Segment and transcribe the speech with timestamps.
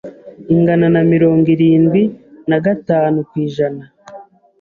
[0.53, 2.01] ingana na mirongo irindwi
[2.49, 3.83] nagatanu kw’ijana